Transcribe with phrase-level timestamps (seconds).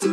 [0.00, 0.06] Hallo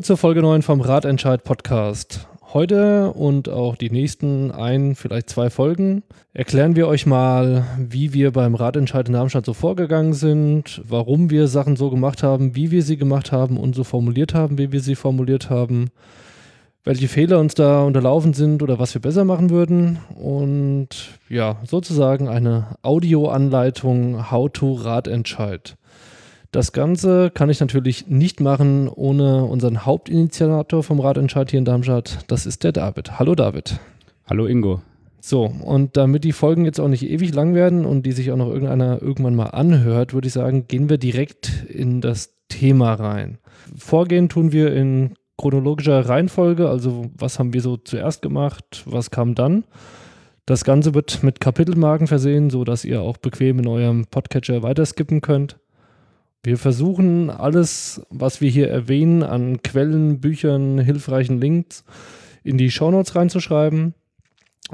[0.00, 2.26] zur Folge 9 vom Ratentscheid Podcast.
[2.54, 6.02] Heute und auch die nächsten ein, vielleicht zwei Folgen
[6.34, 11.48] erklären wir euch mal, wie wir beim Ratentscheid in Darmstadt so vorgegangen sind, warum wir
[11.48, 14.80] Sachen so gemacht haben, wie wir sie gemacht haben und so formuliert haben, wie wir
[14.80, 15.92] sie formuliert haben,
[16.84, 20.88] welche Fehler uns da unterlaufen sind oder was wir besser machen würden und
[21.30, 25.78] ja, sozusagen eine Audioanleitung How to Ratentscheid.
[26.52, 32.18] Das Ganze kann ich natürlich nicht machen ohne unseren Hauptinitiator vom Ratentscheid hier in Darmstadt.
[32.26, 33.18] Das ist der David.
[33.18, 33.80] Hallo David.
[34.26, 34.82] Hallo Ingo.
[35.18, 38.36] So, und damit die Folgen jetzt auch nicht ewig lang werden und die sich auch
[38.36, 43.38] noch irgendeiner irgendwann mal anhört, würde ich sagen, gehen wir direkt in das Thema rein.
[43.74, 49.34] Vorgehen tun wir in chronologischer Reihenfolge, also was haben wir so zuerst gemacht, was kam
[49.34, 49.64] dann.
[50.44, 55.56] Das Ganze wird mit Kapitelmarken versehen, sodass ihr auch bequem in eurem Podcatcher weiterskippen könnt.
[56.44, 61.84] Wir versuchen alles, was wir hier erwähnen, an Quellen, Büchern, hilfreichen Links
[62.42, 63.94] in die Shownotes reinzuschreiben.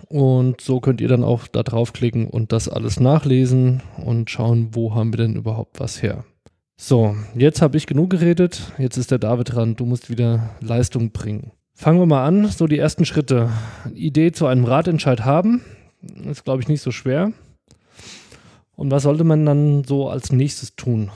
[0.06, 4.94] Und so könnt ihr dann auch da draufklicken und das alles nachlesen und schauen, wo
[4.94, 6.24] haben wir denn überhaupt was her.
[6.76, 8.72] So, jetzt habe ich genug geredet.
[8.78, 9.76] Jetzt ist der David dran.
[9.76, 11.50] Du musst wieder Leistung bringen.
[11.74, 12.46] Fangen wir mal an.
[12.46, 13.50] So die ersten Schritte.
[13.92, 15.60] Idee zu einem Ratentscheid haben.
[16.30, 17.32] Ist, glaube ich, nicht so schwer.
[18.74, 21.10] Und was sollte man dann so als nächstes tun?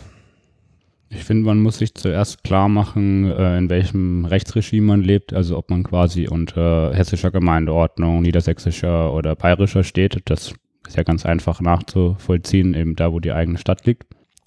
[1.15, 5.59] Ich finde, man muss sich zuerst klar machen, äh, in welchem Rechtsregime man lebt, also
[5.59, 10.23] ob man quasi unter hessischer Gemeindeordnung, niedersächsischer oder bayerischer steht.
[10.25, 10.55] Das
[10.87, 14.05] ist ja ganz einfach nachzuvollziehen, eben da, wo die eigene Stadt liegt.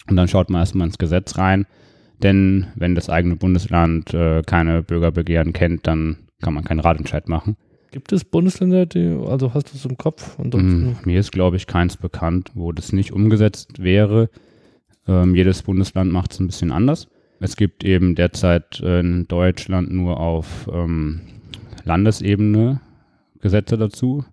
[0.10, 1.66] Und dann schaut man erstmal ins Gesetz rein,
[2.24, 7.58] denn wenn das eigene Bundesland äh, keine Bürgerbegehren kennt, dann kann man keinen Ratentscheid machen.
[7.92, 10.38] Gibt es Bundesländer, die, also hast du es im Kopf?
[10.38, 14.30] Mm, mir ist, glaube ich, keins bekannt, wo das nicht umgesetzt wäre.
[15.08, 17.08] Ähm, jedes Bundesland macht es ein bisschen anders.
[17.40, 21.22] Es gibt eben derzeit in Deutschland nur auf ähm,
[21.84, 22.80] Landesebene
[23.42, 24.26] Gesetze dazu.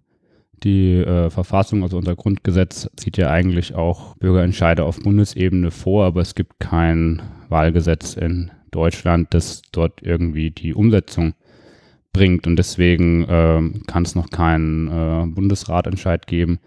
[0.65, 6.21] Die äh, Verfassung, also unser Grundgesetz, sieht ja eigentlich auch Bürgerentscheide auf Bundesebene vor, aber
[6.21, 11.35] es gibt kein Wahlgesetz in Deutschland, das dort irgendwie die Umsetzung
[12.13, 12.47] bringt.
[12.47, 16.61] Und deswegen äh, kann es noch keinen äh, Bundesratentscheid geben.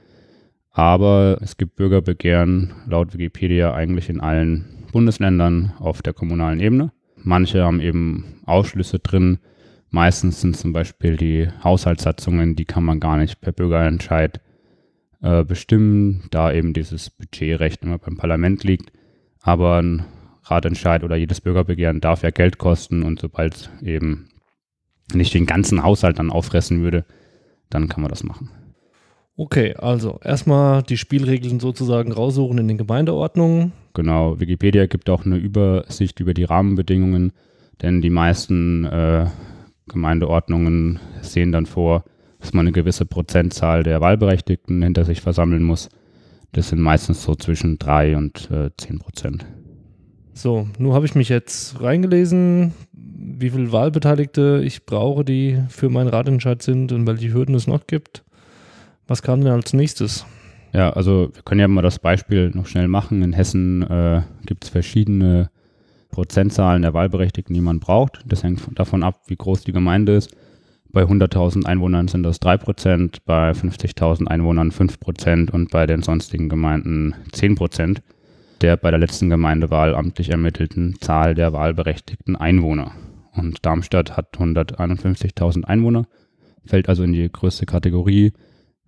[0.76, 6.92] Aber es gibt Bürgerbegehren laut Wikipedia eigentlich in allen Bundesländern auf der kommunalen Ebene.
[7.24, 9.40] Manche haben eben Ausschlüsse drin.
[9.90, 14.42] Meistens sind zum Beispiel die Haushaltssatzungen, die kann man gar nicht per Bürgerentscheid
[15.22, 18.92] äh, bestimmen, da eben dieses Budgetrecht immer beim Parlament liegt.
[19.42, 20.04] Aber ein
[20.44, 24.28] Ratentscheid oder jedes Bürgerbegehren darf ja Geld kosten und sobald es eben
[25.14, 27.06] nicht den ganzen Haushalt dann auffressen würde,
[27.70, 28.50] dann kann man das machen.
[29.38, 33.74] Okay, also erstmal die Spielregeln sozusagen raussuchen in den Gemeindeordnungen.
[33.94, 37.34] Genau, Wikipedia gibt auch eine Übersicht über die Rahmenbedingungen,
[37.82, 39.26] denn die meisten äh,
[39.88, 42.06] Gemeindeordnungen sehen dann vor,
[42.40, 45.90] dass man eine gewisse Prozentzahl der Wahlberechtigten hinter sich versammeln muss.
[46.54, 49.46] Das sind meistens so zwischen 3 und äh, 10 Prozent.
[50.34, 56.10] So, nun habe ich mich jetzt reingelesen, wie viele Wahlbeteiligte ich brauche, die für meinen
[56.10, 58.24] Ratentscheid sind und welche Hürden es noch gibt.
[59.08, 60.26] Was kam denn als nächstes?
[60.74, 63.22] Ja, also wir können ja mal das Beispiel noch schnell machen.
[63.22, 65.50] In Hessen äh, gibt es verschiedene
[66.10, 68.22] Prozentzahlen der Wahlberechtigten, die man braucht.
[68.26, 70.36] Das hängt davon ab, wie groß die Gemeinde ist.
[70.92, 77.14] Bei 100.000 Einwohnern sind das 3%, bei 50.000 Einwohnern 5% und bei den sonstigen Gemeinden
[77.32, 78.00] 10%
[78.62, 82.92] der bei der letzten Gemeindewahl amtlich ermittelten Zahl der wahlberechtigten Einwohner.
[83.34, 86.08] Und Darmstadt hat 151.000 Einwohner,
[86.66, 88.34] fällt also in die größte Kategorie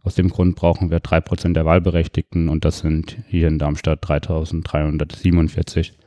[0.08, 5.98] aus dem Grund brauchen wir 3% der Wahlberechtigten und das sind hier in Darmstadt 3347.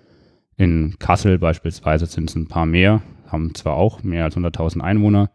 [0.57, 5.31] In Kassel beispielsweise sind es ein paar mehr, haben zwar auch mehr als 100.000 Einwohner,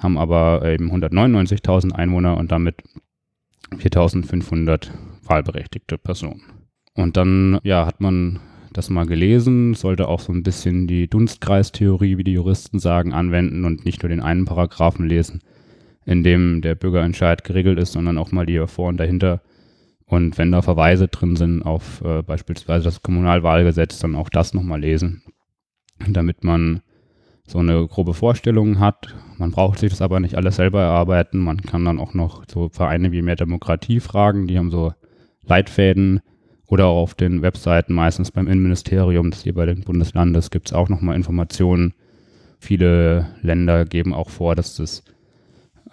[0.00, 2.82] haben aber eben 199.000 Einwohner und damit
[3.76, 4.90] 4.500
[5.22, 6.42] wahlberechtigte Personen.
[6.94, 8.40] Und dann ja, hat man
[8.72, 13.64] das mal gelesen, sollte auch so ein bisschen die Dunstkreistheorie, wie die Juristen sagen, anwenden
[13.64, 15.42] und nicht nur den einen Paragraphen lesen
[16.04, 19.42] in dem der Bürgerentscheid geregelt ist, sondern auch mal die davor und dahinter.
[20.06, 24.80] Und wenn da Verweise drin sind auf äh, beispielsweise das Kommunalwahlgesetz, dann auch das nochmal
[24.80, 25.22] lesen,
[26.08, 26.82] damit man
[27.46, 29.14] so eine grobe Vorstellung hat.
[29.38, 31.38] Man braucht sich das aber nicht alles selber erarbeiten.
[31.38, 34.92] Man kann dann auch noch so Vereine wie Mehr Demokratie fragen, die haben so
[35.44, 36.20] Leitfäden
[36.66, 41.16] oder auch auf den Webseiten, meistens beim Innenministerium des jeweiligen Bundeslandes, gibt es auch nochmal
[41.16, 41.94] Informationen,
[42.60, 45.02] viele Länder geben auch vor, dass das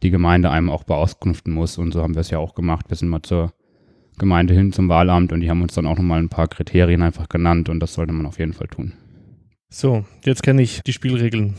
[0.03, 1.77] die Gemeinde einem auch beauskunften muss.
[1.77, 2.85] Und so haben wir es ja auch gemacht.
[2.89, 3.53] Wir sind mal zur
[4.17, 7.29] Gemeinde hin zum Wahlamt und die haben uns dann auch nochmal ein paar Kriterien einfach
[7.29, 8.93] genannt und das sollte man auf jeden Fall tun.
[9.69, 11.55] So, jetzt kenne ich die Spielregeln.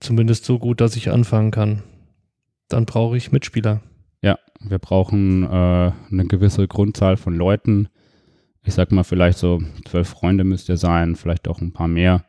[0.00, 1.82] Zumindest so gut, dass ich anfangen kann.
[2.68, 3.80] Dann brauche ich Mitspieler.
[4.22, 5.46] Ja, wir brauchen äh,
[6.10, 7.88] eine gewisse Grundzahl von Leuten.
[8.62, 12.24] Ich sag mal, vielleicht so zwölf Freunde müsst ihr sein, vielleicht auch ein paar mehr,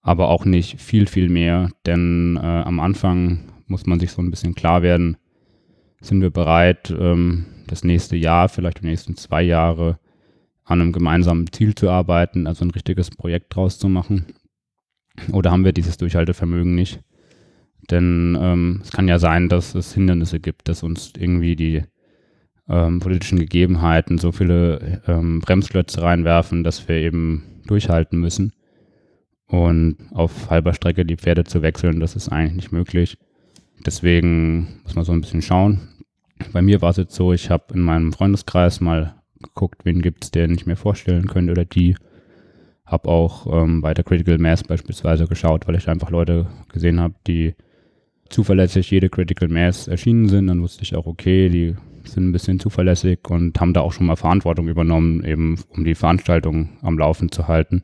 [0.00, 4.30] aber auch nicht viel, viel mehr, denn äh, am Anfang muss man sich so ein
[4.30, 5.16] bisschen klar werden,
[6.00, 9.98] sind wir bereit, ähm, das nächste Jahr, vielleicht die nächsten zwei Jahre
[10.64, 14.26] an einem gemeinsamen Ziel zu arbeiten, also ein richtiges Projekt draus zu machen?
[15.32, 17.00] Oder haben wir dieses Durchhaltevermögen nicht?
[17.90, 21.82] Denn ähm, es kann ja sein, dass es Hindernisse gibt, dass uns irgendwie die
[22.68, 28.52] ähm, politischen Gegebenheiten so viele ähm, Bremsklötze reinwerfen, dass wir eben durchhalten müssen.
[29.46, 33.18] Und auf halber Strecke die Pferde zu wechseln, das ist eigentlich nicht möglich.
[33.84, 35.80] Deswegen muss man so ein bisschen schauen.
[36.52, 40.24] Bei mir war es jetzt so, ich habe in meinem Freundeskreis mal geguckt, wen gibt
[40.24, 41.96] es, den ich mir vorstellen könnte oder die.
[42.84, 47.14] Habe auch ähm, bei der Critical Mass beispielsweise geschaut, weil ich einfach Leute gesehen habe,
[47.26, 47.54] die
[48.28, 50.48] zuverlässig jede Critical Mass erschienen sind.
[50.48, 51.74] Dann wusste ich auch, okay, die
[52.04, 55.94] sind ein bisschen zuverlässig und haben da auch schon mal Verantwortung übernommen, eben um die
[55.94, 57.82] Veranstaltung am Laufen zu halten.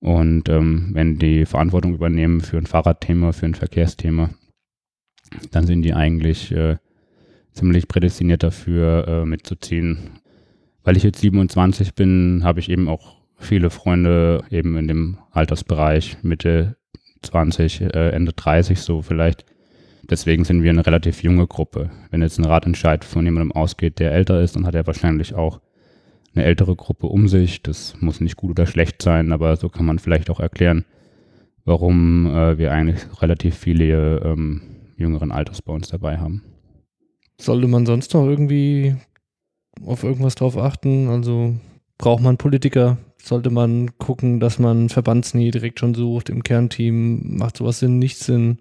[0.00, 4.30] Und ähm, wenn die Verantwortung übernehmen für ein Fahrradthema, für ein Verkehrsthema,
[5.50, 6.76] dann sind die eigentlich äh,
[7.52, 10.10] ziemlich prädestiniert dafür äh, mitzuziehen.
[10.82, 16.18] Weil ich jetzt 27 bin, habe ich eben auch viele Freunde eben in dem Altersbereich
[16.22, 16.76] Mitte
[17.22, 19.44] 20, äh, Ende 30 so vielleicht.
[20.08, 21.90] Deswegen sind wir eine relativ junge Gruppe.
[22.10, 25.60] Wenn jetzt ein Ratentscheid von jemandem ausgeht, der älter ist, dann hat er wahrscheinlich auch
[26.34, 27.62] eine ältere Gruppe um sich.
[27.62, 30.84] Das muss nicht gut oder schlecht sein, aber so kann man vielleicht auch erklären,
[31.64, 34.62] warum äh, wir eigentlich relativ viele ähm,
[35.00, 36.42] jüngeren Alters bei uns dabei haben.
[37.40, 38.94] Sollte man sonst noch irgendwie
[39.84, 41.08] auf irgendwas drauf achten?
[41.08, 41.54] Also
[41.98, 42.98] braucht man Politiker?
[43.22, 47.36] Sollte man gucken, dass man Verbandsnähe direkt schon sucht im Kernteam?
[47.36, 48.58] Macht sowas Sinn, nicht Sinn?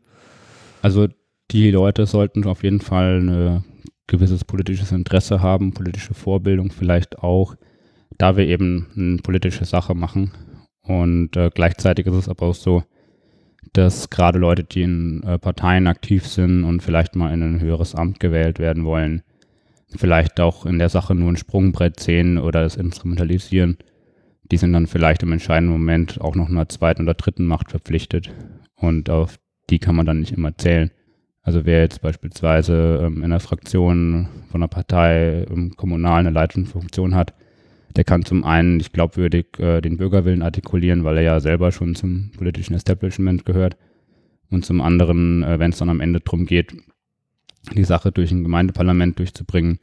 [0.82, 1.08] Also
[1.52, 3.64] die Leute sollten auf jeden Fall ein
[4.08, 7.56] gewisses politisches Interesse haben, politische Vorbildung vielleicht auch,
[8.18, 10.32] da wir eben eine politische Sache machen.
[10.84, 12.84] Und äh, gleichzeitig ist es aber auch so,
[13.74, 17.96] dass gerade Leute, die in äh, Parteien aktiv sind und vielleicht mal in ein höheres
[17.96, 19.22] Amt gewählt werden wollen,
[19.96, 23.78] vielleicht auch in der Sache nur ein Sprungbrett sehen oder es instrumentalisieren,
[24.52, 28.32] die sind dann vielleicht im entscheidenden Moment auch noch einer zweiten oder dritten Macht verpflichtet.
[28.76, 29.40] Und auf
[29.70, 30.92] die kann man dann nicht immer zählen.
[31.42, 36.70] Also wer jetzt beispielsweise ähm, in einer Fraktion von einer Partei im Kommunal eine leitende
[36.70, 37.34] Funktion hat,
[37.96, 41.96] der kann zum einen nicht glaubwürdig äh, den Bürgerwillen artikulieren, weil er ja selber schon
[41.96, 43.78] zum politischen Establishment gehört.
[44.50, 46.74] Und zum anderen, äh, wenn es dann am Ende darum geht,
[47.76, 49.80] die Sache durch ein Gemeindeparlament durchzubringen,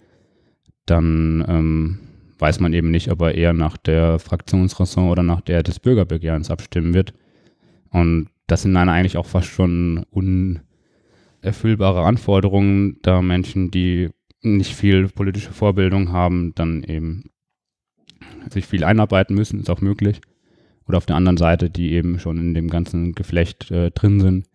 [0.86, 1.98] dann ähm,
[2.38, 6.50] weiß man eben nicht, ob er eher nach der Fraktionsraison oder nach der des Bürgerbegehrens
[6.50, 7.12] abstimmen wird.
[7.90, 14.10] Und das sind dann eigentlich auch fast schon unerfüllbare Anforderungen, da Menschen, die
[14.42, 17.30] nicht viel politische Vorbildung haben, dann eben
[18.50, 20.20] sich viel einarbeiten müssen, ist auch möglich.
[20.87, 24.46] Oder auf der anderen Seite, die eben schon in dem ganzen Geflecht äh, drin sind,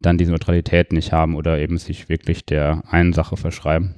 [0.00, 3.94] dann diese Neutralität nicht haben oder eben sich wirklich der einen Sache verschreiben.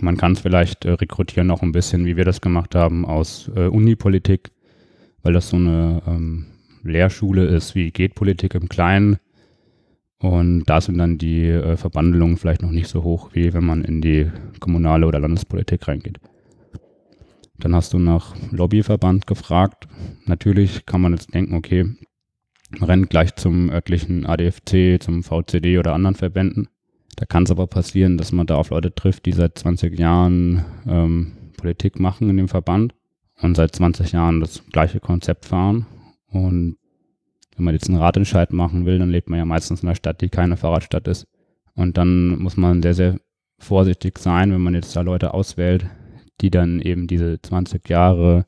[0.00, 3.50] Man kann es vielleicht äh, rekrutieren noch ein bisschen, wie wir das gemacht haben, aus
[3.54, 4.50] äh, Unipolitik,
[5.22, 6.46] weil das so eine ähm,
[6.82, 9.18] Lehrschule ist wie geht Politik im Kleinen.
[10.18, 13.84] Und da sind dann die äh, Verbandelungen vielleicht noch nicht so hoch, wie wenn man
[13.84, 16.18] in die kommunale oder Landespolitik reingeht.
[17.60, 19.86] Dann hast du nach Lobbyverband gefragt.
[20.24, 21.84] Natürlich kann man jetzt denken, okay,
[22.78, 26.68] man rennt gleich zum örtlichen ADFC, zum VCD oder anderen Verbänden.
[27.16, 30.64] Da kann es aber passieren, dass man da auf Leute trifft, die seit 20 Jahren
[30.86, 32.94] ähm, Politik machen in dem Verband
[33.42, 35.86] und seit 20 Jahren das gleiche Konzept fahren.
[36.28, 36.76] Und
[37.56, 40.22] wenn man jetzt einen Ratentscheid machen will, dann lebt man ja meistens in einer Stadt,
[40.22, 41.26] die keine Fahrradstadt ist.
[41.74, 43.20] Und dann muss man sehr, sehr
[43.58, 45.86] vorsichtig sein, wenn man jetzt da Leute auswählt,
[46.40, 48.46] die dann eben diese 20 Jahre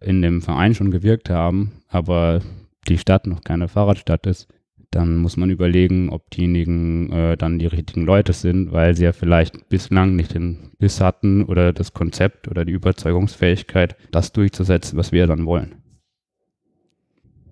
[0.00, 2.40] in dem Verein schon gewirkt haben, aber
[2.88, 4.48] die Stadt noch keine Fahrradstadt ist,
[4.90, 9.12] dann muss man überlegen, ob diejenigen äh, dann die richtigen Leute sind, weil sie ja
[9.12, 15.12] vielleicht bislang nicht den Biss hatten oder das Konzept oder die Überzeugungsfähigkeit, das durchzusetzen, was
[15.12, 15.74] wir dann wollen.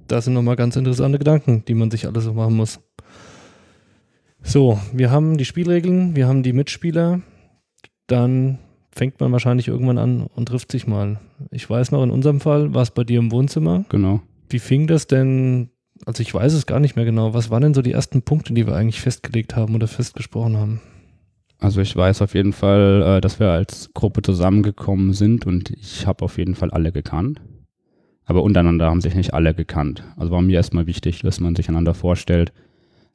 [0.09, 2.81] Das sind nochmal ganz interessante Gedanken, die man sich alle so machen muss.
[4.41, 7.21] So, wir haben die Spielregeln, wir haben die Mitspieler.
[8.07, 8.61] Dann
[8.97, 11.21] fängt man wahrscheinlich irgendwann an und trifft sich mal.
[11.51, 13.85] Ich weiß noch, in unserem Fall war es bei dir im Wohnzimmer.
[13.91, 14.21] Genau.
[14.49, 15.71] Wie fing das denn
[16.05, 17.33] also ich weiß es gar nicht mehr genau.
[17.33, 20.81] Was waren denn so die ersten Punkte, die wir eigentlich festgelegt haben oder festgesprochen haben?
[21.59, 26.07] Also ich weiß auf jeden Fall, äh, dass wir als Gruppe zusammengekommen sind und ich
[26.07, 27.41] habe auf jeden Fall alle gekannt.
[28.27, 30.03] Aber untereinander haben sich nicht alle gekannt.
[30.17, 32.53] Also war mir erstmal wichtig, dass man sich einander vorstellt,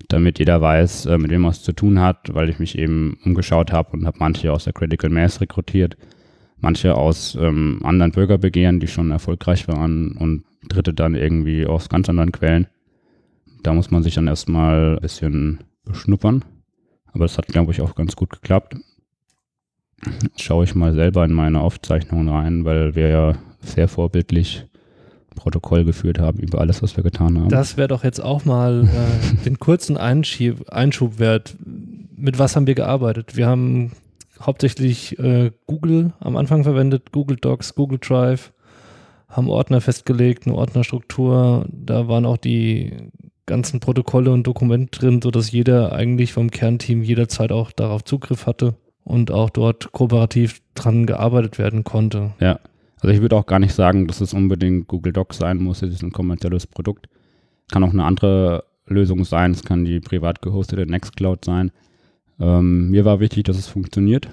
[0.07, 3.17] damit jeder weiß, äh, mit wem man es zu tun hat, weil ich mich eben
[3.25, 5.97] umgeschaut habe und habe manche aus der Critical Mass rekrutiert,
[6.59, 12.09] manche aus ähm, anderen Bürgerbegehren, die schon erfolgreich waren und dritte dann irgendwie aus ganz
[12.09, 12.67] anderen Quellen.
[13.63, 16.43] Da muss man sich dann erstmal ein bisschen beschnuppern.
[17.13, 18.75] Aber das hat, glaube ich, auch ganz gut geklappt.
[20.23, 24.65] Jetzt schaue ich mal selber in meine Aufzeichnungen rein, weil wir ja sehr vorbildlich
[25.35, 27.49] Protokoll geführt haben über alles, was wir getan haben.
[27.49, 31.55] Das wäre doch jetzt auch mal äh, den kurzen Einschub, Einschub wert.
[32.15, 33.35] Mit was haben wir gearbeitet?
[33.35, 33.91] Wir haben
[34.39, 38.51] hauptsächlich äh, Google am Anfang verwendet, Google Docs, Google Drive,
[39.29, 41.65] haben Ordner festgelegt, eine Ordnerstruktur.
[41.71, 42.93] Da waren auch die
[43.45, 48.75] ganzen Protokolle und Dokumente drin, sodass jeder eigentlich vom Kernteam jederzeit auch darauf Zugriff hatte
[49.03, 52.33] und auch dort kooperativ dran gearbeitet werden konnte.
[52.39, 52.59] Ja,
[53.01, 55.81] also ich würde auch gar nicht sagen, dass es unbedingt Google Docs sein muss.
[55.81, 57.07] Es ist ein kommerzielles Produkt.
[57.71, 59.51] Kann auch eine andere Lösung sein.
[59.51, 61.71] Es kann die privat gehostete Nextcloud sein.
[62.39, 64.29] Ähm, mir war wichtig, dass es funktioniert.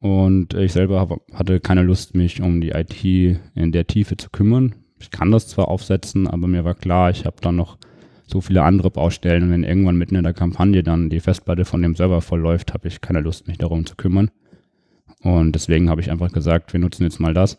[0.00, 4.28] Und ich selber hab, hatte keine Lust, mich um die IT in der Tiefe zu
[4.28, 4.74] kümmern.
[4.98, 7.78] Ich kann das zwar aufsetzen, aber mir war klar, ich habe dann noch
[8.26, 11.82] so viele andere Baustellen und wenn irgendwann mitten in der Kampagne dann die Festplatte von
[11.82, 14.30] dem Server vollläuft, habe ich keine Lust, mich darum zu kümmern.
[15.22, 17.58] Und deswegen habe ich einfach gesagt, wir nutzen jetzt mal das.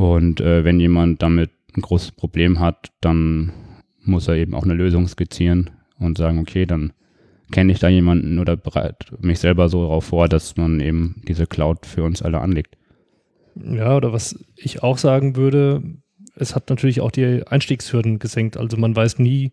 [0.00, 3.52] Und äh, wenn jemand damit ein großes Problem hat, dann
[4.02, 6.94] muss er eben auch eine Lösung skizzieren und sagen, okay, dann
[7.52, 11.46] kenne ich da jemanden oder bereite mich selber so darauf vor, dass man eben diese
[11.46, 12.78] Cloud für uns alle anlegt.
[13.56, 15.82] Ja, oder was ich auch sagen würde,
[16.34, 18.56] es hat natürlich auch die Einstiegshürden gesenkt.
[18.56, 19.52] Also man weiß nie,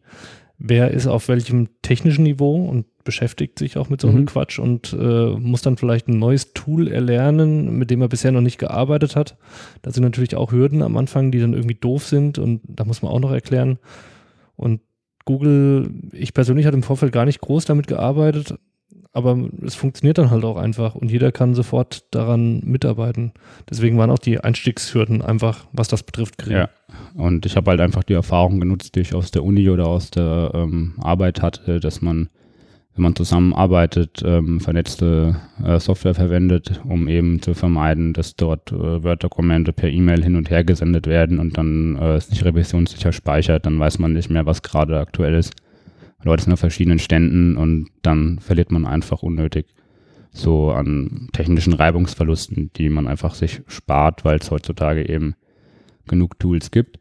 [0.57, 4.25] wer ist auf welchem technischen Niveau und beschäftigt sich auch mit so einem mhm.
[4.25, 8.41] Quatsch und äh, muss dann vielleicht ein neues Tool erlernen, mit dem er bisher noch
[8.41, 9.37] nicht gearbeitet hat.
[9.81, 13.01] Da sind natürlich auch Hürden am Anfang, die dann irgendwie doof sind und da muss
[13.01, 13.79] man auch noch erklären.
[14.57, 14.81] Und
[15.23, 18.55] Google, ich persönlich hatte im Vorfeld gar nicht groß damit gearbeitet,
[19.13, 23.31] aber es funktioniert dann halt auch einfach und jeder kann sofort daran mitarbeiten.
[23.69, 26.57] Deswegen waren auch die Einstiegshürden einfach, was das betrifft, gering.
[26.57, 26.69] Ja,
[27.13, 30.11] und ich habe halt einfach die Erfahrung genutzt, die ich aus der Uni oder aus
[30.11, 32.27] der ähm, Arbeit hatte, dass man
[32.97, 39.03] wenn man zusammenarbeitet, ähm, vernetzte äh, Software verwendet, um eben zu vermeiden, dass dort äh,
[39.03, 43.67] Word-Dokumente per E-Mail hin und her gesendet werden und dann äh, es nicht revisionssicher speichert,
[43.67, 45.53] dann weiß man nicht mehr, was gerade aktuell ist.
[46.23, 49.67] Leute sind auf verschiedenen Ständen und dann verliert man einfach unnötig
[50.31, 55.35] so an technischen Reibungsverlusten, die man einfach sich spart, weil es heutzutage eben
[56.07, 56.99] genug Tools gibt.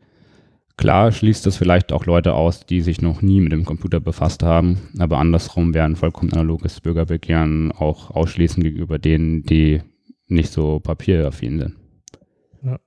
[0.77, 4.43] Klar schließt das vielleicht auch Leute aus, die sich noch nie mit dem Computer befasst
[4.43, 9.81] haben, aber andersrum wäre ein vollkommen analoges Bürgerbegehren auch ausschließend gegenüber denen, die
[10.29, 11.77] nicht so papieraffin sind.
[12.63, 12.79] Ja.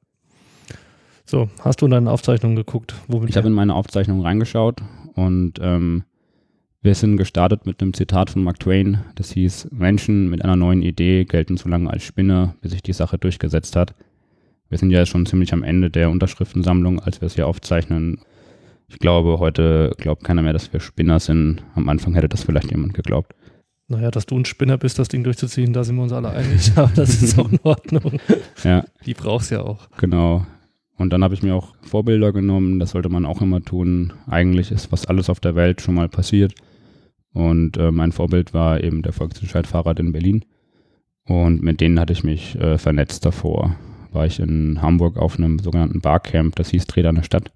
[1.26, 2.94] So, hast du in deine Aufzeichnungen geguckt?
[3.28, 4.84] ich habe in meine Aufzeichnungen reingeschaut
[5.16, 6.04] und ähm,
[6.82, 10.84] wir sind gestartet mit einem Zitat von Mark Twain, das hieß, Menschen mit einer neuen
[10.84, 13.96] Idee gelten so lange als Spinner, bis sich die Sache durchgesetzt hat.
[14.70, 18.20] Wir sind ja schon ziemlich am Ende der Unterschriftensammlung, als wir es hier aufzeichnen.
[18.88, 21.64] Ich glaube, heute glaubt keiner mehr, dass wir Spinner sind.
[21.76, 23.34] Am Anfang hätte das vielleicht jemand geglaubt.
[23.88, 26.72] Naja, dass du ein Spinner bist, das Ding durchzuziehen, da sind wir uns alle einig.
[26.76, 28.20] Aber das ist auch in Ordnung.
[28.64, 28.86] ja.
[29.06, 29.90] Die brauchst ja auch.
[29.98, 30.46] Genau.
[30.98, 32.80] Und dann habe ich mir auch Vorbilder genommen.
[32.80, 34.14] Das sollte man auch immer tun.
[34.28, 36.54] Eigentlich ist was alles auf der Welt schon mal passiert.
[37.34, 40.46] Und äh, mein Vorbild war eben der Volksentscheid-Fahrrad in Berlin.
[41.26, 43.76] Und mit denen hatte ich mich äh, vernetzt davor
[44.12, 47.52] war ich in Hamburg auf einem sogenannten Barcamp, das hieß Dreh deine Stadt.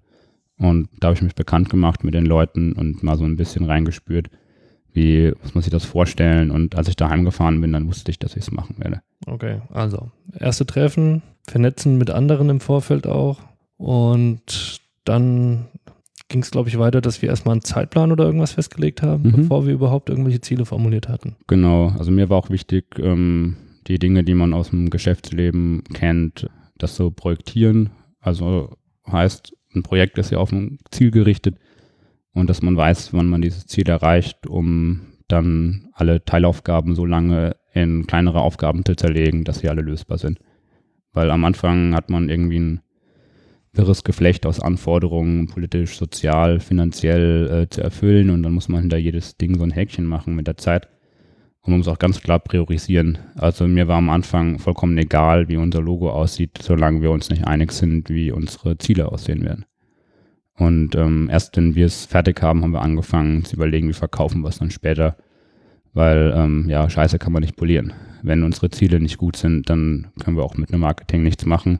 [0.58, 3.64] Und da habe ich mich bekannt gemacht mit den Leuten und mal so ein bisschen
[3.64, 4.30] reingespürt,
[4.92, 6.50] wie muss man sich das vorstellen.
[6.50, 9.00] Und als ich daheim gefahren bin, dann wusste ich, dass ich es machen werde.
[9.26, 13.40] Okay, also erste Treffen, vernetzen mit anderen im Vorfeld auch.
[13.76, 15.66] Und dann
[16.28, 19.32] ging es, glaube ich, weiter, dass wir erstmal einen Zeitplan oder irgendwas festgelegt haben, mhm.
[19.32, 21.36] bevor wir überhaupt irgendwelche Ziele formuliert hatten.
[21.46, 26.48] Genau, also mir war auch wichtig, ähm, die Dinge, die man aus dem Geschäftsleben kennt,
[26.78, 27.90] das so projektieren.
[28.20, 28.76] Also
[29.10, 31.56] heißt, ein Projekt ist ja auf ein Ziel gerichtet
[32.32, 37.56] und dass man weiß, wann man dieses Ziel erreicht, um dann alle Teilaufgaben so lange
[37.72, 40.38] in kleinere Aufgaben zu zerlegen, dass sie alle lösbar sind.
[41.12, 42.80] Weil am Anfang hat man irgendwie ein
[43.72, 48.96] wirres Geflecht aus Anforderungen, politisch, sozial, finanziell äh, zu erfüllen und dann muss man hinter
[48.96, 50.88] jedes Ding so ein Häkchen machen mit der Zeit
[51.64, 53.18] und man muss auch ganz klar priorisieren.
[53.36, 57.46] Also mir war am Anfang vollkommen egal, wie unser Logo aussieht, solange wir uns nicht
[57.46, 59.64] einig sind, wie unsere Ziele aussehen werden.
[60.58, 64.42] Und ähm, erst wenn wir es fertig haben, haben wir angefangen zu überlegen, wie verkaufen
[64.42, 65.16] wir es dann später.
[65.94, 67.94] Weil, ähm, ja, Scheiße kann man nicht polieren.
[68.22, 71.78] Wenn unsere Ziele nicht gut sind, dann können wir auch mit einem Marketing nichts machen.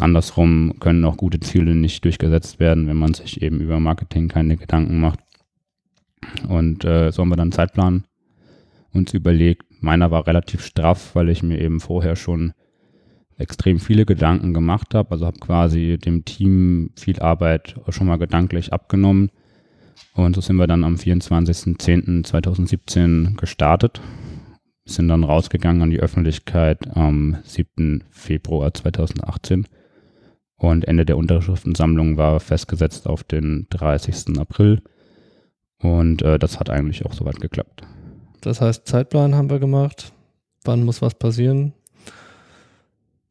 [0.00, 4.56] Andersrum können auch gute Ziele nicht durchgesetzt werden, wenn man sich eben über Marketing keine
[4.56, 5.20] Gedanken macht.
[6.48, 8.04] Und äh, so haben wir dann einen Zeitplan
[8.92, 9.64] uns überlegt.
[9.80, 12.52] Meiner war relativ straff, weil ich mir eben vorher schon
[13.38, 15.10] extrem viele Gedanken gemacht habe.
[15.12, 19.30] Also habe quasi dem Team viel Arbeit schon mal gedanklich abgenommen.
[20.14, 24.00] Und so sind wir dann am 24.10.2017 gestartet.
[24.84, 28.04] Sind dann rausgegangen an die Öffentlichkeit am 7.
[28.10, 29.66] Februar 2018.
[30.58, 34.38] Und Ende der Unterschriftensammlung war festgesetzt auf den 30.
[34.38, 34.80] April.
[35.78, 37.82] Und äh, das hat eigentlich auch soweit geklappt.
[38.46, 40.12] Das heißt, Zeitplan haben wir gemacht.
[40.62, 41.72] Wann muss was passieren?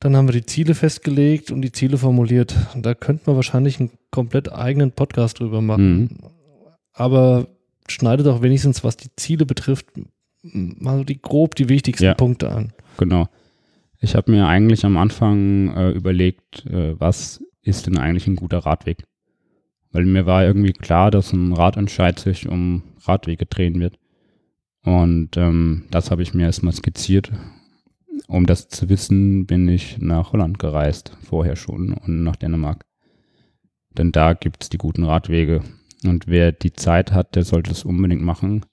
[0.01, 2.53] Dann haben wir die Ziele festgelegt und die Ziele formuliert.
[2.75, 6.00] Da könnten wir wahrscheinlich einen komplett eigenen Podcast drüber machen.
[6.00, 6.10] Mhm.
[6.91, 7.48] Aber
[7.88, 9.86] schneidet auch wenigstens, was die Ziele betrifft,
[10.41, 12.74] mal die grob die wichtigsten ja, Punkte an.
[12.98, 13.29] Genau.
[14.01, 18.60] Ich habe mir eigentlich am Anfang äh, überlegt, äh, was ist denn eigentlich ein guter
[18.60, 19.05] Radweg?
[19.93, 23.98] Weil mir war irgendwie klar, dass ein Radentscheid sich um Radwege drehen wird.
[24.85, 27.31] Und ähm, das habe ich mir erstmal skizziert.
[28.27, 32.85] Um das zu wissen, bin ich nach Holland gereist, vorher schon, und nach Dänemark.
[33.97, 35.61] Denn da gibt es die guten Radwege.
[36.03, 38.65] Und wer die Zeit hat, der sollte es unbedingt machen.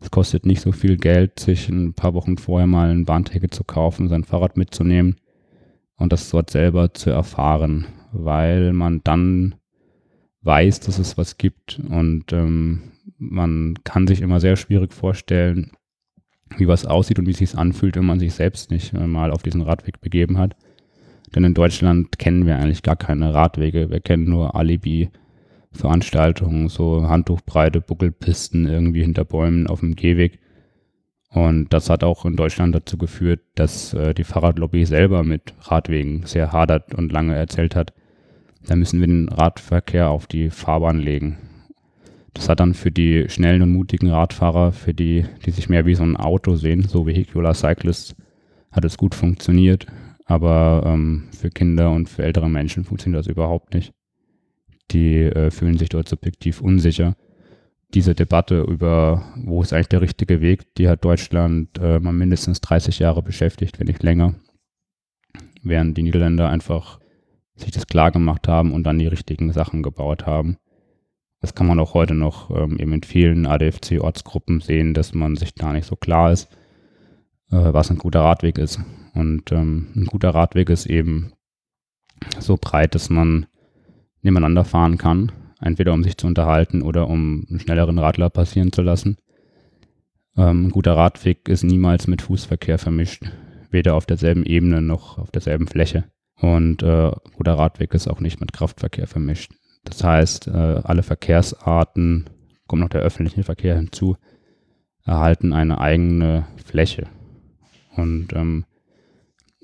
[0.00, 3.64] Es kostet nicht so viel Geld, sich ein paar Wochen vorher mal ein Bahnticket zu
[3.64, 5.16] kaufen, sein Fahrrad mitzunehmen
[5.96, 9.54] und das dort selber zu erfahren, weil man dann
[10.42, 15.72] weiß, dass es was gibt und ähm, man kann sich immer sehr schwierig vorstellen,
[16.56, 19.42] wie was aussieht und wie es sich anfühlt, wenn man sich selbst nicht mal auf
[19.42, 20.56] diesen Radweg begeben hat.
[21.34, 23.90] Denn in Deutschland kennen wir eigentlich gar keine Radwege.
[23.90, 25.10] Wir kennen nur Alibi
[25.72, 30.40] Veranstaltungen, so handtuchbreite Buckelpisten irgendwie hinter Bäumen auf dem Gehweg.
[31.28, 36.26] Und das hat auch in Deutschland dazu geführt, dass äh, die Fahrradlobby selber mit Radwegen
[36.26, 37.92] sehr hadert und lange erzählt hat,
[38.66, 41.38] da müssen wir den Radverkehr auf die Fahrbahn legen.
[42.34, 45.94] Das hat dann für die schnellen und mutigen Radfahrer, für die, die sich mehr wie
[45.94, 48.14] so ein Auto sehen, so Vehicular Cyclists,
[48.70, 49.86] hat es gut funktioniert.
[50.26, 53.92] Aber ähm, für Kinder und für ältere Menschen funktioniert das überhaupt nicht
[54.92, 57.16] die äh, fühlen sich dort subjektiv unsicher.
[57.94, 62.60] Diese Debatte über, wo ist eigentlich der richtige Weg, die hat Deutschland äh, mal mindestens
[62.60, 64.34] 30 Jahre beschäftigt, wenn nicht länger.
[65.62, 67.00] Während die Niederländer einfach
[67.60, 70.56] sich das klar gemacht haben und dann die richtigen Sachen gebaut haben.
[71.40, 75.54] Das kann man auch heute noch ähm, eben in vielen ADFC-Ortsgruppen sehen, dass man sich
[75.54, 76.50] da nicht so klar ist,
[77.50, 78.80] äh, was ein guter Radweg ist.
[79.14, 81.32] Und ähm, ein guter Radweg ist eben
[82.38, 83.46] so breit, dass man
[84.22, 85.32] nebeneinander fahren kann.
[85.60, 89.16] Entweder um sich zu unterhalten oder um einen schnelleren Radler passieren zu lassen.
[90.36, 93.24] Ähm, ein guter Radweg ist niemals mit Fußverkehr vermischt.
[93.70, 96.04] Weder auf derselben Ebene noch auf derselben Fläche.
[96.40, 99.52] Und äh, guter Radweg ist auch nicht mit Kraftverkehr vermischt.
[99.84, 102.28] Das heißt, äh, alle Verkehrsarten,
[102.66, 104.16] kommt noch der öffentliche Verkehr hinzu,
[105.04, 107.08] erhalten eine eigene Fläche.
[107.96, 108.64] Und ähm,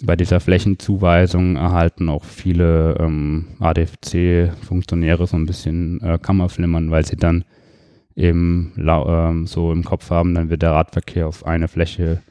[0.03, 7.17] bei dieser Flächenzuweisung erhalten auch viele ähm, ADFC-Funktionäre so ein bisschen äh, Kammerflimmern, weil sie
[7.17, 7.45] dann
[8.15, 12.23] eben ähm, so im Kopf haben, dann wird der Radverkehr auf eine Fläche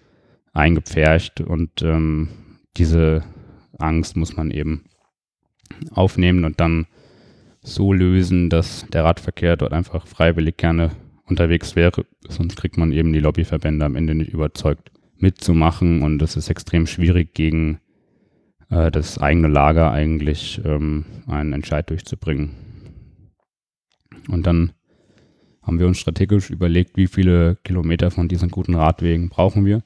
[0.53, 2.29] eingepfercht und ähm,
[2.77, 3.23] diese
[3.79, 4.85] Angst muss man eben
[5.91, 6.87] aufnehmen und dann
[7.61, 10.91] so lösen, dass der Radverkehr dort einfach freiwillig gerne
[11.25, 12.05] unterwegs wäre.
[12.27, 16.87] Sonst kriegt man eben die Lobbyverbände am Ende nicht überzeugt mitzumachen und es ist extrem
[16.87, 17.79] schwierig gegen
[18.69, 22.51] äh, das eigene Lager eigentlich ähm, einen Entscheid durchzubringen.
[24.27, 24.73] Und dann
[25.61, 29.83] haben wir uns strategisch überlegt, wie viele Kilometer von diesen guten Radwegen brauchen wir.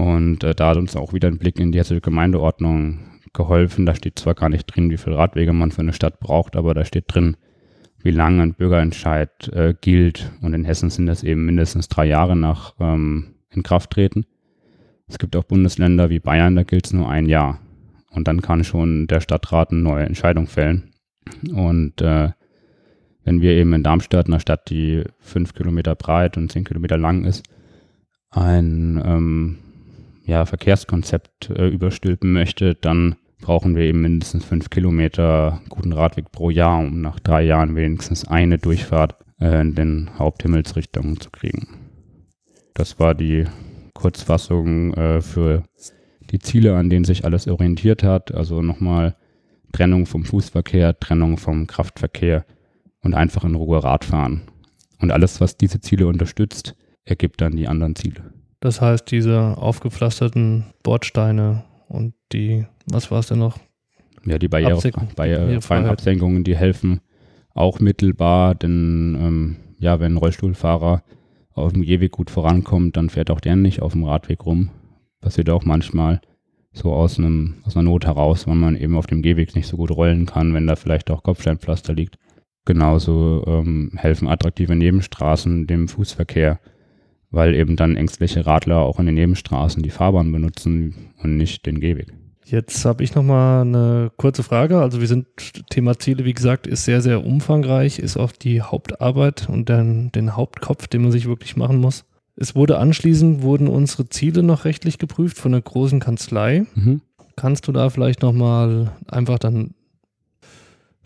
[0.00, 3.00] Und äh, da hat uns auch wieder ein Blick in die hessische Gemeindeordnung
[3.34, 3.84] geholfen.
[3.84, 6.72] Da steht zwar gar nicht drin, wie viele Radwege man für eine Stadt braucht, aber
[6.72, 7.36] da steht drin,
[8.02, 10.32] wie lange ein Bürgerentscheid äh, gilt.
[10.40, 14.24] Und in Hessen sind das eben mindestens drei Jahre nach ähm, in Kraft treten.
[15.06, 17.60] Es gibt auch Bundesländer wie Bayern, da gilt es nur ein Jahr.
[18.08, 20.94] Und dann kann schon der Stadtrat eine neue Entscheidung fällen.
[21.52, 22.30] Und äh,
[23.24, 27.24] wenn wir eben in Darmstadt, einer Stadt, die fünf Kilometer breit und zehn Kilometer lang
[27.24, 27.44] ist,
[28.30, 29.58] ein ähm,
[30.30, 36.50] ja, Verkehrskonzept äh, überstülpen möchte, dann brauchen wir eben mindestens fünf Kilometer guten Radweg pro
[36.50, 41.68] Jahr, um nach drei Jahren wenigstens eine Durchfahrt äh, in den Haupthimmelsrichtungen zu kriegen.
[42.74, 43.44] Das war die
[43.92, 45.64] Kurzfassung äh, für
[46.30, 48.32] die Ziele, an denen sich alles orientiert hat.
[48.32, 49.16] Also nochmal
[49.72, 52.44] Trennung vom Fußverkehr, Trennung vom Kraftverkehr
[53.02, 54.42] und einfach in Ruhe Rad fahren.
[55.00, 58.39] Und alles, was diese Ziele unterstützt, ergibt dann die anderen Ziele.
[58.60, 63.58] Das heißt, diese aufgepflasterten Bordsteine und die, was war es denn noch?
[64.24, 67.00] Ja, die Barriere, Absenk- barrierefreien Absenkungen, die helfen
[67.54, 71.02] auch mittelbar, denn ähm, ja, wenn ein Rollstuhlfahrer
[71.54, 74.70] auf dem Gehweg gut vorankommt, dann fährt auch der nicht auf dem Radweg rum.
[75.20, 76.20] Passiert auch manchmal
[76.72, 79.76] so aus, einem, aus einer Not heraus, weil man eben auf dem Gehweg nicht so
[79.76, 82.16] gut rollen kann, wenn da vielleicht auch Kopfsteinpflaster liegt.
[82.66, 86.60] Genauso ähm, helfen attraktive Nebenstraßen dem Fußverkehr,
[87.30, 91.80] weil eben dann ängstliche Radler auch in den Nebenstraßen die Fahrbahn benutzen und nicht den
[91.80, 92.12] Gehweg.
[92.44, 94.80] Jetzt habe ich noch mal eine kurze Frage.
[94.80, 95.26] Also wir sind
[95.70, 100.36] Thema Ziele, wie gesagt, ist sehr sehr umfangreich, ist auch die Hauptarbeit und dann den
[100.36, 102.04] Hauptkopf, den man sich wirklich machen muss.
[102.34, 106.64] Es wurde anschließend wurden unsere Ziele noch rechtlich geprüft von einer großen Kanzlei.
[106.74, 107.02] Mhm.
[107.36, 109.74] Kannst du da vielleicht noch mal einfach dann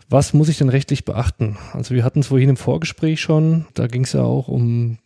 [0.09, 1.57] was muss ich denn rechtlich beachten?
[1.73, 4.99] Also wir hatten es vorhin im Vorgespräch schon, da ging es ja auch um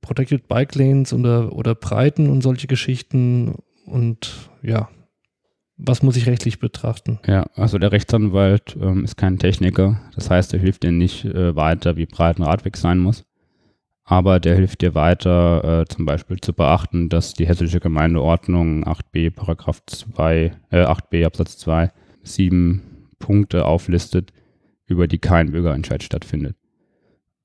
[0.00, 4.88] Protected Bike Lanes oder, oder Breiten und solche Geschichten und ja,
[5.78, 7.20] was muss ich rechtlich betrachten?
[7.26, 10.00] Ja, also der Rechtsanwalt ähm, ist kein Techniker.
[10.14, 13.24] Das heißt, er hilft dir nicht äh, weiter, wie breit ein Radweg sein muss.
[14.02, 19.30] Aber der hilft dir weiter, äh, zum Beispiel zu beachten, dass die hessische Gemeindeordnung 8b,
[19.30, 24.32] Paragraph 2, äh, 8b Absatz 2, sieben Punkte auflistet,
[24.86, 26.56] über die kein Bürgerentscheid stattfindet.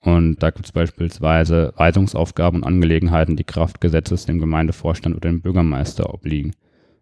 [0.03, 5.41] Und da gibt es beispielsweise Weisungsaufgaben und Angelegenheiten, die Kraft Gesetzes dem Gemeindevorstand oder dem
[5.41, 6.53] Bürgermeister obliegen.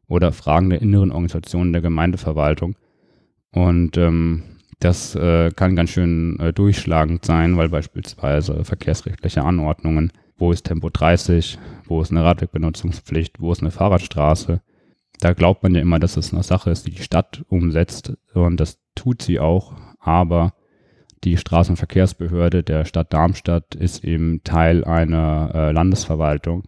[0.08, 2.76] Oder Fragen der inneren Organisation der Gemeindeverwaltung.
[3.52, 4.44] Und ähm,
[4.80, 10.90] das äh, kann ganz schön äh, durchschlagend sein, weil beispielsweise verkehrsrechtliche Anordnungen, wo ist Tempo
[10.90, 14.62] 30, wo ist eine Radwegbenutzungspflicht, wo ist eine Fahrradstraße,
[15.22, 18.14] da glaubt man ja immer, dass es eine Sache ist, die die Stadt umsetzt.
[18.34, 20.54] Und das tut sie auch, aber
[21.24, 26.64] die Straßenverkehrsbehörde der Stadt Darmstadt ist eben Teil einer äh, Landesverwaltung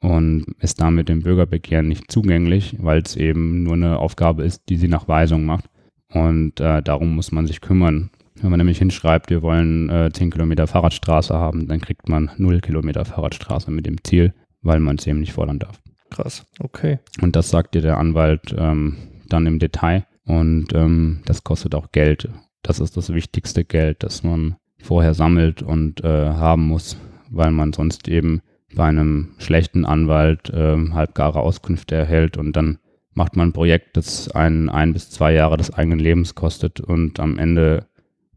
[0.00, 4.76] und ist damit dem Bürgerbegehren nicht zugänglich, weil es eben nur eine Aufgabe ist, die
[4.76, 5.66] sie nach Weisung macht.
[6.12, 8.10] Und äh, darum muss man sich kümmern.
[8.40, 12.60] Wenn man nämlich hinschreibt, wir wollen äh, 10 Kilometer Fahrradstraße haben, dann kriegt man 0
[12.60, 15.80] Kilometer Fahrradstraße mit dem Ziel, weil man es eben nicht fordern darf.
[16.08, 16.98] Krass, okay.
[17.20, 18.96] Und das sagt dir der Anwalt ähm,
[19.28, 20.06] dann im Detail.
[20.24, 22.28] Und ähm, das kostet auch Geld.
[22.62, 26.96] Das ist das wichtigste Geld, das man vorher sammelt und äh, haben muss,
[27.30, 28.42] weil man sonst eben
[28.74, 32.78] bei einem schlechten Anwalt äh, halbgare Auskünfte erhält und dann
[33.12, 37.18] macht man ein Projekt, das einen ein bis zwei Jahre des eigenen Lebens kostet und
[37.20, 37.86] am Ende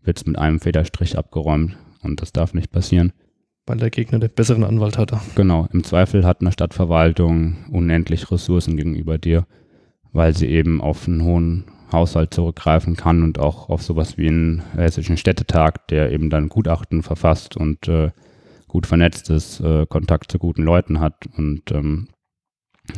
[0.04, 3.14] wird es mit einem Federstrich abgeräumt und das darf nicht passieren.
[3.66, 5.22] Weil der Gegner den besseren Anwalt hatte.
[5.36, 9.46] Genau, im Zweifel hat eine Stadtverwaltung unendlich Ressourcen gegenüber dir,
[10.12, 14.64] weil sie eben auf einen hohen Haushalt zurückgreifen kann und auch auf sowas wie einen
[14.76, 18.12] hessischen Städtetag, der eben dann Gutachten verfasst und äh,
[18.68, 21.28] gut vernetzt ist, äh, Kontakt zu guten Leuten hat.
[21.38, 22.10] Und ähm,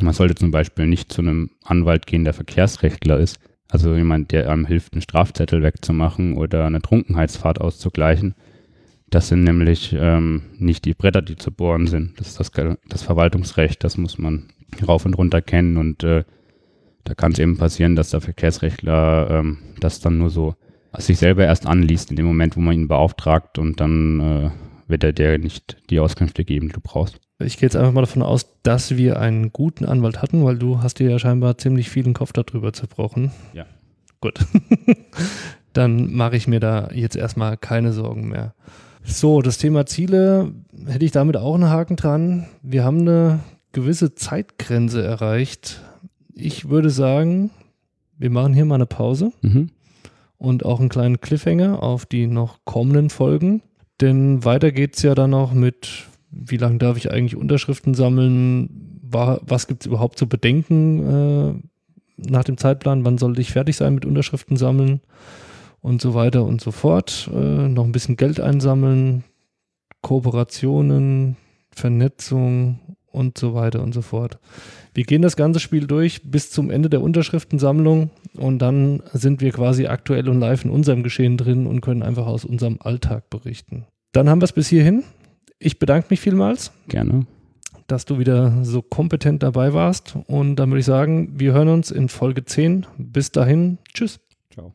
[0.00, 4.50] man sollte zum Beispiel nicht zu einem Anwalt gehen, der Verkehrsrechtler ist, also jemand, der
[4.50, 8.34] einem hilft, einen Strafzettel wegzumachen oder eine Trunkenheitsfahrt auszugleichen.
[9.08, 12.18] Das sind nämlich ähm, nicht die Bretter, die zu bohren sind.
[12.18, 12.50] Das ist das,
[12.88, 14.48] das Verwaltungsrecht, das muss man
[14.86, 16.24] rauf und runter kennen und äh,
[17.06, 20.54] da kann es eben passieren, dass der Verkehrsrechtler ähm, das dann nur so
[20.98, 24.50] sich selber erst anliest in dem Moment, wo man ihn beauftragt und dann äh,
[24.88, 27.20] wird er dir nicht die Auskünfte geben, die du brauchst.
[27.38, 30.82] Ich gehe jetzt einfach mal davon aus, dass wir einen guten Anwalt hatten, weil du
[30.82, 33.30] hast dir ja scheinbar ziemlich viel den Kopf darüber zerbrochen.
[33.52, 33.66] Ja.
[34.20, 34.40] Gut.
[35.74, 38.54] Dann mache ich mir da jetzt erstmal keine Sorgen mehr.
[39.02, 40.52] So, das Thema Ziele
[40.86, 42.46] hätte ich damit auch einen Haken dran.
[42.62, 43.40] Wir haben eine
[43.72, 45.82] gewisse Zeitgrenze erreicht.
[46.38, 47.50] Ich würde sagen,
[48.18, 49.70] wir machen hier mal eine Pause Mhm.
[50.36, 53.62] und auch einen kleinen Cliffhanger auf die noch kommenden Folgen.
[54.02, 59.00] Denn weiter geht es ja dann noch mit, wie lange darf ich eigentlich Unterschriften sammeln?
[59.02, 61.62] Wa- Was gibt es überhaupt zu bedenken
[62.18, 63.04] äh, nach dem Zeitplan?
[63.06, 65.00] Wann sollte ich fertig sein mit Unterschriften sammeln?
[65.80, 67.30] Und so weiter und so fort.
[67.32, 69.24] Äh, noch ein bisschen Geld einsammeln,
[70.02, 71.36] Kooperationen,
[71.70, 72.78] Vernetzung
[73.16, 74.38] und so weiter und so fort.
[74.94, 79.52] Wir gehen das ganze Spiel durch bis zum Ende der Unterschriftensammlung und dann sind wir
[79.52, 83.86] quasi aktuell und live in unserem Geschehen drin und können einfach aus unserem Alltag berichten.
[84.12, 85.04] Dann haben wir es bis hierhin.
[85.58, 87.26] Ich bedanke mich vielmals, Gerne.
[87.86, 91.90] dass du wieder so kompetent dabei warst und dann würde ich sagen, wir hören uns
[91.90, 92.86] in Folge 10.
[92.98, 94.20] Bis dahin, tschüss.
[94.52, 94.72] Ciao.